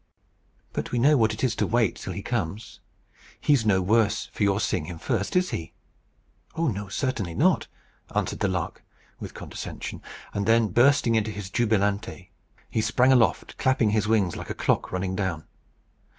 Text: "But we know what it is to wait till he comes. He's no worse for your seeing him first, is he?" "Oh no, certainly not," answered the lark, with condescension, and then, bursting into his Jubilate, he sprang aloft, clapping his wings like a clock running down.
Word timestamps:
"But 0.73 0.91
we 0.91 0.97
know 0.97 1.15
what 1.15 1.31
it 1.31 1.43
is 1.43 1.55
to 1.57 1.67
wait 1.67 1.95
till 1.95 2.11
he 2.13 2.23
comes. 2.23 2.79
He's 3.39 3.67
no 3.67 3.83
worse 3.83 4.25
for 4.33 4.41
your 4.41 4.59
seeing 4.59 4.85
him 4.85 4.97
first, 4.97 5.35
is 5.35 5.51
he?" 5.51 5.73
"Oh 6.55 6.69
no, 6.69 6.87
certainly 6.87 7.35
not," 7.35 7.67
answered 8.15 8.39
the 8.39 8.47
lark, 8.47 8.83
with 9.19 9.35
condescension, 9.35 10.01
and 10.33 10.47
then, 10.47 10.69
bursting 10.69 11.13
into 11.13 11.29
his 11.29 11.51
Jubilate, 11.51 12.31
he 12.71 12.81
sprang 12.81 13.11
aloft, 13.11 13.59
clapping 13.59 13.91
his 13.91 14.07
wings 14.07 14.35
like 14.35 14.49
a 14.49 14.55
clock 14.55 14.91
running 14.91 15.15
down. 15.15 15.45